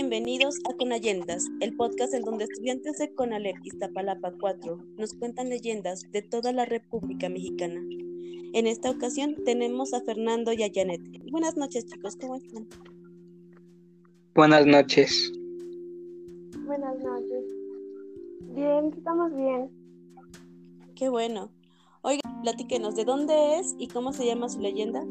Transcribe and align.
Bienvenidos 0.00 0.60
a 0.70 0.74
Conayendas, 0.74 1.48
el 1.58 1.74
podcast 1.74 2.14
en 2.14 2.22
donde 2.22 2.44
estudiantes 2.44 2.98
de 2.98 3.12
Conalep 3.16 3.56
Iztapalapa 3.64 4.32
4 4.40 4.78
nos 4.96 5.12
cuentan 5.14 5.48
leyendas 5.48 6.02
de 6.12 6.22
toda 6.22 6.52
la 6.52 6.64
República 6.64 7.28
Mexicana. 7.28 7.80
En 8.52 8.68
esta 8.68 8.90
ocasión 8.90 9.34
tenemos 9.44 9.92
a 9.94 10.00
Fernando 10.02 10.52
y 10.52 10.62
a 10.62 10.70
Janet. 10.72 11.00
Buenas 11.32 11.56
noches 11.56 11.84
chicos, 11.86 12.14
¿cómo 12.14 12.36
están? 12.36 12.68
Buenas 14.36 14.66
noches. 14.66 15.32
Buenas 16.64 16.96
noches. 17.00 17.44
Bien, 18.54 18.92
estamos 18.96 19.34
bien. 19.34 19.68
Qué 20.94 21.08
bueno. 21.08 21.50
Oiga, 22.02 22.20
platíquenos 22.44 22.94
de 22.94 23.04
dónde 23.04 23.58
es 23.58 23.74
y 23.80 23.88
cómo 23.88 24.12
se 24.12 24.26
llama 24.26 24.48
su 24.48 24.60
leyenda. 24.60 25.04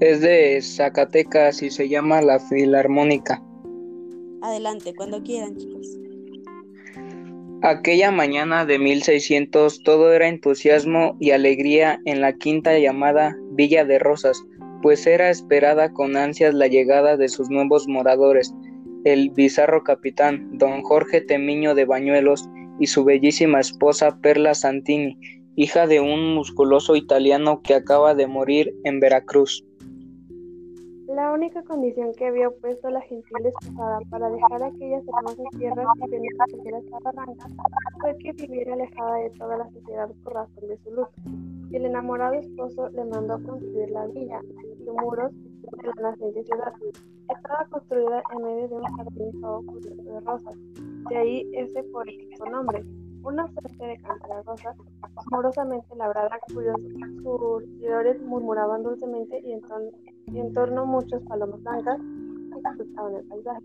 Es 0.00 0.20
de 0.20 0.60
Zacatecas 0.60 1.62
y 1.62 1.70
se 1.70 1.88
llama 1.88 2.20
La 2.20 2.38
Filarmónica. 2.38 3.42
Adelante, 4.42 4.94
cuando 4.94 5.22
quieran, 5.22 5.56
chicos. 5.56 5.98
Aquella 7.62 8.10
mañana 8.10 8.66
de 8.66 8.78
1600 8.78 9.82
todo 9.82 10.12
era 10.12 10.28
entusiasmo 10.28 11.16
y 11.18 11.30
alegría 11.30 11.98
en 12.04 12.20
la 12.20 12.34
quinta 12.34 12.78
llamada 12.78 13.38
Villa 13.52 13.86
de 13.86 13.98
Rosas, 13.98 14.44
pues 14.82 15.06
era 15.06 15.30
esperada 15.30 15.90
con 15.94 16.18
ansias 16.18 16.52
la 16.52 16.66
llegada 16.66 17.16
de 17.16 17.30
sus 17.30 17.48
nuevos 17.48 17.88
moradores, 17.88 18.54
el 19.04 19.30
bizarro 19.30 19.82
capitán 19.82 20.46
don 20.58 20.82
Jorge 20.82 21.22
Temiño 21.22 21.74
de 21.74 21.86
Bañuelos 21.86 22.50
y 22.78 22.88
su 22.88 23.02
bellísima 23.02 23.60
esposa 23.60 24.18
Perla 24.20 24.52
Santini, 24.52 25.18
hija 25.56 25.86
de 25.86 26.00
un 26.00 26.34
musculoso 26.34 26.96
italiano 26.96 27.62
que 27.62 27.72
acaba 27.72 28.14
de 28.14 28.26
morir 28.26 28.74
en 28.84 29.00
Veracruz. 29.00 29.64
La 31.16 31.32
única 31.32 31.62
condición 31.62 32.12
que 32.12 32.26
había 32.26 32.50
puesto 32.50 32.90
la 32.90 33.00
gentil 33.00 33.46
esposada 33.46 34.00
para 34.10 34.28
dejar 34.28 34.62
aquellas 34.62 35.02
hermosas 35.08 35.46
tierras 35.56 35.86
y 35.96 36.02
a 36.02 36.06
vivir 36.08 36.74
a 36.74 36.78
esta 36.78 36.98
barranca 36.98 37.48
fue 38.02 38.18
que 38.18 38.32
viviera 38.32 38.74
alejada 38.74 39.14
de 39.14 39.30
toda 39.30 39.56
la 39.56 39.70
sociedad 39.70 40.10
por 40.22 40.34
razón 40.34 40.68
de 40.68 40.76
su 40.84 40.90
luz. 40.90 41.08
Y 41.70 41.76
el 41.76 41.86
enamorado 41.86 42.34
esposo 42.34 42.90
le 42.90 43.02
mandó 43.06 43.42
construir 43.46 43.90
la 43.92 44.06
villa 44.08 44.42
de 44.42 44.92
muros 44.92 45.32
de 45.32 46.02
la 46.02 46.10
naciente 46.10 46.44
ciudad. 46.44 46.74
Estaba 47.34 47.66
construida 47.70 48.22
en 48.34 48.42
medio 48.42 48.68
de 48.68 48.74
un 48.74 48.82
jardín 48.82 49.40
cubierto 49.40 50.02
de 50.02 50.20
rosas, 50.20 50.54
de 51.08 51.16
ahí 51.16 51.50
ese 51.54 51.82
poético 51.84 52.44
nombre, 52.50 52.84
una 53.22 53.48
suerte 53.48 53.86
de 53.86 53.96
cantera 54.02 54.42
rosa 54.42 54.74
amorosamente 55.32 55.96
labrada 55.96 56.38
cuyos 56.54 56.76
surtidores 57.22 58.20
murmuraban 58.20 58.82
dulcemente 58.82 59.40
y 59.40 59.52
en, 59.52 59.62
y 60.32 60.38
en 60.38 60.52
torno 60.52 60.86
muchas 60.86 61.22
palomas 61.22 61.62
blancas 61.62 61.98
disfrutaban 62.54 63.14
el 63.14 63.24
paisaje. 63.24 63.60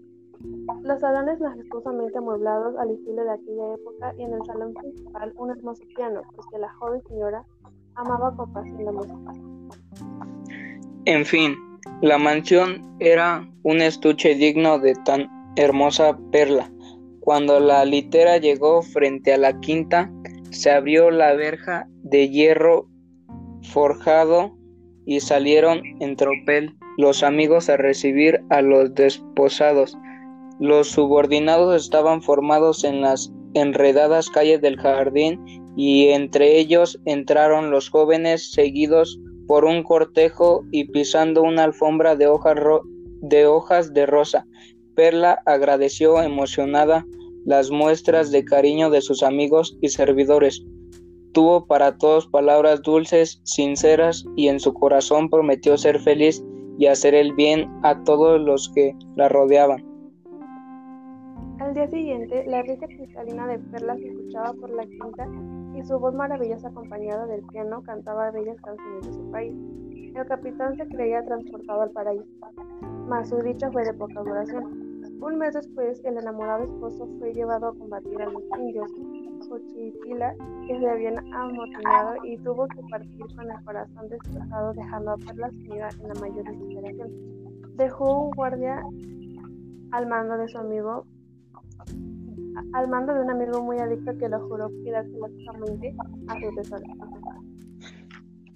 Los 0.84 1.00
salones 1.00 1.40
majestuosamente 1.40 2.18
amueblados 2.18 2.76
al 2.78 2.92
estilo 2.92 3.24
de 3.24 3.32
aquella 3.32 3.74
época 3.76 4.14
y 4.18 4.24
en 4.24 4.34
el 4.34 4.46
salón 4.46 4.74
principal 4.74 5.34
un 5.38 5.52
hermoso 5.52 5.84
piano, 5.96 6.22
pues 6.36 6.48
que 6.52 6.58
la 6.58 6.74
joven 6.74 7.02
señora 7.08 7.46
amaba 7.96 8.36
con 8.36 8.52
pasión 8.52 8.86
la 8.86 8.92
música. 8.92 9.34
En 11.06 11.26
fin, 11.26 11.56
la 12.02 12.18
mansión 12.18 12.96
era 13.00 13.48
un 13.64 13.82
estuche 13.82 14.36
digno 14.36 14.80
de 14.80 14.96
tan 15.06 15.30
hermosa 15.56 16.18
perla. 16.32 16.72
Cuando 17.20 17.60
la 17.60 17.86
litera 17.86 18.38
llegó 18.38 18.82
frente 18.82 19.34
a 19.34 19.38
la 19.38 19.60
quinta, 19.60 20.12
se 20.50 20.72
abrió 20.72 21.12
la 21.12 21.34
verja 21.34 21.88
de 22.04 22.30
hierro 22.30 22.88
forjado 23.72 24.58
y 25.12 25.20
salieron 25.20 25.82
en 26.00 26.16
tropel 26.16 26.74
los 26.98 27.22
amigos 27.22 27.70
a 27.70 27.76
recibir 27.76 28.40
a 28.50 28.62
los 28.62 28.96
desposados. 28.96 29.98
Los 30.58 30.88
subordinados 30.88 31.84
estaban 31.84 32.22
formados 32.22 32.86
en 32.86 33.02
las 33.02 33.30
enredadas 33.54 34.30
calles 34.30 34.62
del 34.62 34.78
jardín 34.78 35.44
y 35.76 36.08
entre 36.08 36.58
ellos 36.58 36.98
entraron 37.04 37.72
los 37.72 37.90
jóvenes 37.90 38.54
seguidos 38.54 39.20
por 39.50 39.66
un 39.66 39.84
cortejo 39.84 40.64
y 40.72 40.86
pisando 40.86 41.42
una 41.42 41.66
alfombra 41.66 42.16
de 42.16 42.30
de, 43.24 43.46
hojas 43.48 43.94
de 43.94 44.06
rosa. 44.06 44.48
Perla 44.96 45.40
agradeció 45.46 46.22
emocionada 46.22 47.06
las 47.46 47.70
muestras 47.70 48.32
de 48.32 48.46
cariño 48.46 48.90
de 48.90 49.02
sus 49.02 49.24
amigos 49.24 49.78
y 49.82 49.90
servidores. 49.90 50.64
Tuvo 51.34 51.66
para 51.66 51.98
todos 51.98 52.28
palabras 52.28 52.82
dulces, 52.82 53.40
sinceras 53.44 54.26
y 54.36 54.50
en 54.50 54.60
su 54.60 54.74
corazón 54.74 55.30
prometió 55.30 55.78
ser 55.78 56.00
feliz 56.00 56.44
y 56.78 56.88
hacer 56.88 57.16
el 57.16 57.34
bien 57.34 57.70
a 57.84 58.04
todos 58.04 58.42
los 58.42 58.70
que 58.74 58.96
la 59.16 59.30
rodeaban. 59.30 59.86
Al 61.60 61.74
día 61.74 61.88
siguiente, 61.88 62.44
la 62.48 62.64
risa 62.64 62.86
cristalina 62.88 63.48
de 63.48 63.60
Perla 63.60 63.96
se 63.96 64.08
escuchaba 64.08 64.54
por 64.54 64.72
la 64.72 64.84
quinta 64.84 65.28
y 65.74 65.84
su 65.84 65.98
voz 66.00 66.14
maravillosa 66.14 66.68
acompañada 66.68 67.26
del 67.28 67.44
piano 67.44 67.82
cantaba 67.84 68.32
bellas 68.32 68.60
canciones 68.62 69.08
de 69.08 69.14
su 69.14 69.32
país. 69.32 69.54
El 70.16 70.26
capitán 70.26 70.76
se 70.76 70.86
creía 70.88 71.24
transportado 71.24 71.84
al 71.84 71.92
paraíso, 71.92 72.26
mas 73.08 73.30
su 73.30 73.38
dicha 73.38 73.72
fue 73.72 73.86
de 73.86 73.94
poca 73.94 74.22
duración. 74.22 74.92
Un 75.22 75.38
mes 75.38 75.54
después, 75.54 76.02
el 76.04 76.18
enamorado 76.18 76.64
esposo 76.64 77.08
fue 77.20 77.32
llevado 77.34 77.68
a 77.68 77.74
combatir 77.74 78.22
a 78.22 78.26
los 78.26 78.44
indios 78.58 78.92
Xochitila, 79.42 80.34
que 80.68 80.80
se 80.80 80.90
habían 80.90 81.18
amotinado 81.34 82.26
y 82.26 82.38
tuvo 82.38 82.68
que 82.68 82.82
partir 82.90 83.20
con 83.36 83.50
el 83.50 83.64
corazón 83.66 84.10
destrozado, 84.10 84.74
dejando 84.74 85.12
a 85.12 85.18
Perla 85.18 85.50
sumida 85.50 85.90
en 86.02 86.08
la 86.08 86.14
mayor 86.16 86.44
desesperación. 86.46 87.12
Dejó 87.78 88.26
un 88.26 88.32
guardia 88.32 88.82
al 89.92 90.08
mando 90.08 90.38
de 90.38 90.48
su 90.48 90.58
amigo, 90.58 91.06
al 92.74 92.88
mando 92.88 93.14
de 93.14 93.22
un 93.22 93.30
amigo 93.30 93.62
muy 93.64 93.78
adicto 93.80 94.18
que 94.18 94.30
lo 94.30 94.40
juró 94.48 94.70
cuidar 94.70 95.06
celosamente 95.06 95.96
a 96.28 96.40
su 96.40 96.56
tesoro. 96.56 96.84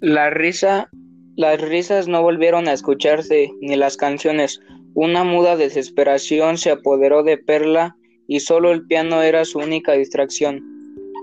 La 0.01 0.29
risa, 0.29 0.89
las 1.35 1.61
risas 1.61 2.07
no 2.07 2.21
volvieron 2.21 2.67
a 2.67 2.73
escucharse, 2.73 3.51
ni 3.61 3.75
las 3.75 3.97
canciones. 3.97 4.59
Una 4.93 5.23
muda 5.23 5.57
desesperación 5.57 6.57
se 6.57 6.71
apoderó 6.71 7.23
de 7.23 7.37
Perla 7.37 7.97
y 8.27 8.39
solo 8.39 8.71
el 8.71 8.85
piano 8.87 9.21
era 9.21 9.45
su 9.45 9.59
única 9.59 9.93
distracción, 9.93 10.74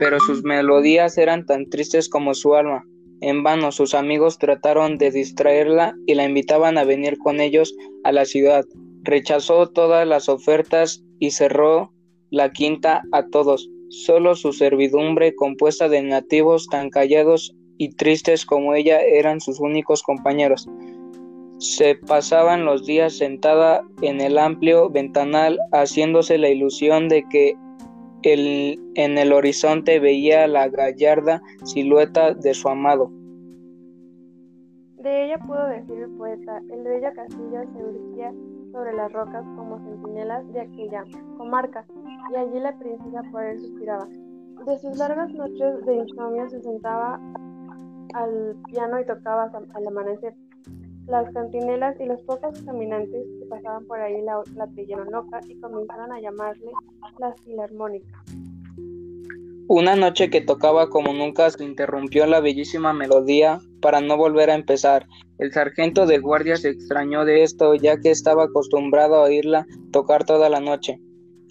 pero 0.03 0.19
sus 0.19 0.43
melodías 0.43 1.17
eran 1.17 1.47
tan 1.47 1.71
tristes 1.71 2.09
como 2.09 2.35
su 2.35 2.57
alma. 2.57 2.85
En 3.21 3.45
vano 3.45 3.71
sus 3.71 3.95
amigos 3.95 4.37
trataron 4.37 4.99
de 4.99 5.13
distraerla 5.13 5.95
y 6.09 6.17
la 6.17 6.25
invitaban 6.25 6.77
a 6.77 6.83
venir 6.83 7.19
con 7.19 7.41
ellos 7.41 7.73
a 8.03 8.11
la 8.11 8.25
ciudad. 8.25 8.65
Rechazó 9.05 9.69
todas 9.69 10.05
las 10.05 10.29
ofertas 10.29 11.05
y 11.21 11.31
cerró 11.31 11.93
la 12.31 12.51
quinta 12.51 13.03
a 13.12 13.29
todos. 13.29 13.71
Solo 13.91 14.35
su 14.35 14.53
servidumbre, 14.53 15.37
compuesta 15.37 15.89
de 15.89 16.03
nativos 16.03 16.67
tan 16.67 16.91
callados 16.91 17.55
y 17.79 17.91
tristes 17.91 18.45
como 18.45 18.75
ella, 18.75 19.01
eran 19.03 19.41
sus 19.41 19.61
únicos 19.61 20.03
compañeros. 20.03 20.69
Se 21.59 21.95
pasaban 21.95 22.65
los 22.65 22.87
días 22.87 23.19
sentada 23.19 23.83
en 24.01 24.21
el 24.21 24.37
amplio 24.37 24.91
ventanal 24.91 25.61
haciéndose 25.71 26.39
la 26.39 26.49
ilusión 26.49 27.09
de 27.09 27.23
que 27.31 27.55
el, 28.22 28.81
en 28.94 29.19
el 29.19 29.33
horizonte 29.33 29.99
veía 30.00 30.47
la 30.47 30.69
gallarda 30.69 31.43
silueta 31.65 32.34
de 32.34 32.55
su 32.55 32.69
amado. 32.69 33.10
De 34.99 35.25
ella 35.25 35.38
pudo 35.38 35.67
decir 35.67 35.99
el 35.99 36.11
poeta, 36.11 36.62
el 36.70 36.85
de 36.85 36.99
ella 36.99 37.12
Castillo 37.12 37.62
se 37.73 37.85
urgía 37.85 38.32
sobre 38.70 38.93
las 38.94 39.12
rocas 39.12 39.44
como 39.56 39.79
centinelas 39.79 40.52
de 40.52 40.61
aquella 40.61 41.05
comarca, 41.37 41.85
y 42.32 42.37
allí 42.37 42.61
la 42.61 42.79
princesa 42.79 43.23
por 43.32 43.43
él 43.43 43.61
suspiraba. 43.61 44.06
De 44.64 44.79
sus 44.79 44.97
largas 44.97 45.32
noches 45.32 45.85
de 45.87 45.97
insomnio 45.97 46.49
se 46.49 46.62
sentaba 46.62 47.20
al 48.14 48.56
piano 48.69 49.00
y 49.00 49.06
tocaba 49.06 49.50
al 49.75 49.87
amanecer. 49.87 50.35
Las 51.06 51.32
cantinelas 51.32 52.00
y 52.00 52.06
los 52.06 52.20
pocos 52.22 52.60
caminantes 52.62 53.26
que 53.38 53.46
pasaban 53.46 53.84
por 53.87 54.00
ahí 54.00 54.22
la, 54.22 54.43
la 54.54 54.66
loca 55.10 55.40
y 55.49 55.58
comenzaron 55.60 56.12
a 56.12 56.20
llamarle 56.20 56.70
la 57.19 57.34
filarmónica. 57.44 58.22
Una 59.69 59.96
noche 59.96 60.28
que 60.28 60.40
tocaba 60.40 60.90
como 60.90 61.12
nunca 61.12 61.49
se 61.50 61.64
interrumpió 61.64 62.26
la 62.26 62.40
bellísima 62.40 62.93
melodía 62.93 63.58
para 63.81 64.00
no 64.00 64.16
volver 64.16 64.50
a 64.50 64.54
empezar. 64.54 65.06
El 65.38 65.52
sargento 65.52 66.06
de 66.06 66.19
guardia 66.19 66.56
se 66.56 66.69
extrañó 66.69 67.25
de 67.25 67.43
esto 67.43 67.75
ya 67.75 67.99
que 67.99 68.10
estaba 68.10 68.44
acostumbrado 68.44 69.16
a 69.16 69.22
oírla 69.22 69.66
tocar 69.90 70.25
toda 70.25 70.49
la 70.49 70.60
noche. 70.60 71.00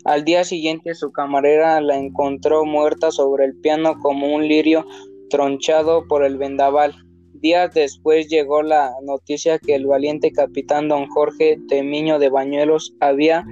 Al 0.04 0.24
día 0.24 0.44
siguiente 0.44 0.94
su 0.94 1.12
camarera 1.12 1.80
la 1.82 1.98
encontró 1.98 2.66
muerta 2.66 3.12
sobre 3.12 3.46
el 3.46 3.56
piano 3.60 4.00
como 4.00 4.34
un 4.34 4.48
lirio 4.48 4.86
tronchado 5.30 6.08
por 6.08 6.24
el 6.24 6.38
vendaval. 6.38 6.94
Días 7.42 7.74
después 7.74 8.28
llegó 8.30 8.62
la 8.62 8.92
noticia 9.02 9.58
que 9.58 9.74
el 9.74 9.88
valiente 9.88 10.32
capitán 10.32 10.88
don 10.88 11.08
Jorge 11.08 11.60
Temiño 11.68 12.20
de 12.20 12.30
Bañuelos 12.30 12.96
había 13.00 13.44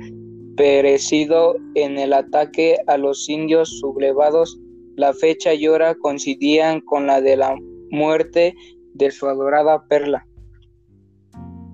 perecido 0.55 1.55
en 1.73 1.97
el 1.97 2.13
ataque 2.13 2.77
a 2.85 2.97
los 2.97 3.27
indios 3.27 3.79
sublevados. 3.79 4.59
La 4.95 5.11
fecha 5.13 5.55
y 5.55 5.67
hora 5.67 5.95
coincidían 5.95 6.81
con 6.81 7.07
la 7.07 7.19
de 7.19 7.37
la 7.37 7.55
muerte 7.89 8.53
de 8.93 9.09
su 9.09 9.27
adorada 9.27 9.83
Perla. 9.87 10.23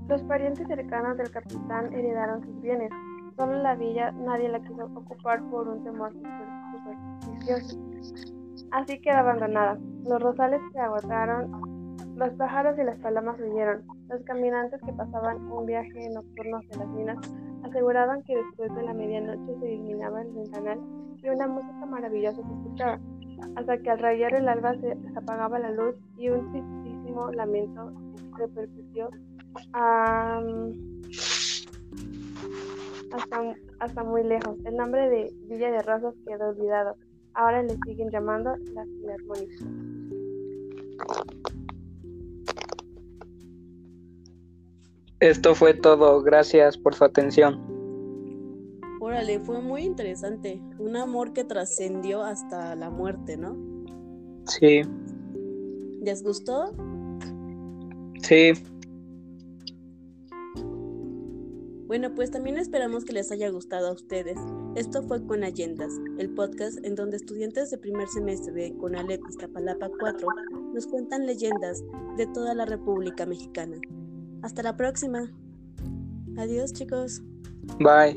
Los 0.08 0.22
parientes 0.24 0.68
cercanos 0.68 1.18
del 1.18 1.32
capitán 1.32 1.92
heredaron 1.92 2.46
sus 2.46 2.62
bienes. 2.62 2.92
Solo 3.36 3.62
la 3.62 3.76
villa 3.76 4.12
nadie 4.14 4.48
la 4.48 4.62
quiso 4.62 4.86
ocupar 4.86 5.44
por 5.50 5.68
un 5.68 5.84
temor 5.84 6.14
supersticioso. 6.14 7.78
Así 8.72 9.02
quedó 9.02 9.18
abandonada. 9.18 9.78
Los 10.04 10.22
rosales 10.22 10.62
se 10.72 10.80
agotaron, 10.80 11.65
los 12.16 12.34
pájaros 12.34 12.78
y 12.80 12.84
las 12.84 12.98
palomas 13.00 13.40
huyeron. 13.40 13.84
Los 14.10 14.22
caminantes 14.24 14.82
que 14.82 14.94
pasaban 14.94 15.52
un 15.52 15.66
viaje 15.66 16.10
nocturno 16.14 16.58
hacia 16.58 16.78
las 16.78 16.88
minas 16.90 17.18
aseguraban 17.64 18.24
que 18.24 18.36
después 18.38 18.74
de 18.76 18.84
la 18.84 18.94
medianoche 18.94 19.60
se 19.60 19.74
iluminaba 19.74 20.22
el 20.22 20.32
ventanal 20.32 20.80
y 21.22 21.30
una 21.30 21.48
música 21.48 21.86
maravillosa 21.86 22.42
se 22.42 22.54
escuchaba, 22.54 23.00
hasta 23.56 23.78
que 23.80 23.90
al 23.90 24.00
rayar 24.00 24.34
el 24.36 24.48
alba 24.48 24.76
se, 24.76 24.98
apagaba 25.16 25.60
la 25.60 25.72
luz 25.72 25.96
y 26.18 26.30
un 26.30 26.52
tristísimo 26.52 27.32
lamento 27.32 27.92
repercutió 28.38 29.10
hasta, 29.74 30.42
hasta 33.80 34.04
muy 34.04 34.24
lejos. 34.24 34.58
El 34.66 34.76
nombre 34.78 35.10
de 35.10 35.34
Villa 35.48 35.72
de 35.72 35.82
Rosas 35.82 36.14
quedó 36.26 36.50
olvidado. 36.50 36.96
Ahora 37.34 37.64
le 37.64 37.76
siguen 37.86 38.10
llamando 38.10 38.56
la 38.74 38.86
Filarmónica. 38.86 39.66
Esto 45.20 45.56
fue 45.56 45.74
todo. 45.74 46.22
Gracias 46.22 46.78
por 46.78 46.94
su 46.94 47.04
atención. 47.06 47.60
Órale, 49.00 49.40
fue 49.40 49.62
muy 49.62 49.84
interesante. 49.84 50.62
Un 50.80 50.96
amor 50.96 51.34
que 51.34 51.44
trascendió 51.44 52.24
hasta 52.24 52.76
la 52.76 52.90
muerte, 52.90 53.38
¿no? 53.38 53.56
Sí. 54.48 54.82
¿Les 56.02 56.24
gustó? 56.24 56.74
Sí. 58.22 58.54
Bueno, 61.88 62.16
pues 62.16 62.32
también 62.32 62.58
esperamos 62.58 63.06
que 63.06 63.14
les 63.14 63.32
haya 63.32 63.50
gustado 63.50 63.90
a 63.90 63.94
ustedes. 63.94 64.40
Esto 64.76 65.04
fue 65.04 65.26
Con 65.26 65.44
Allendas, 65.44 65.94
el 66.18 66.32
podcast 66.32 66.84
en 66.84 66.96
donde 66.96 67.18
estudiantes 67.18 67.70
de 67.70 67.78
primer 67.78 68.08
semestre 68.08 68.54
de 68.54 68.76
Conalep 68.78 69.22
Iztapalapa 69.30 69.90
4 70.00 70.28
nos 70.74 70.88
cuentan 70.88 71.28
leyendas 71.28 71.84
de 72.18 72.26
toda 72.34 72.56
la 72.56 72.66
República 72.66 73.26
Mexicana. 73.26 73.78
Hasta 74.46 74.62
la 74.62 74.78
próxima. 74.78 75.28
Adiós, 76.38 76.72
chicos. 76.72 77.20
Bye. 77.80 78.16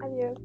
Adiós. 0.00 0.38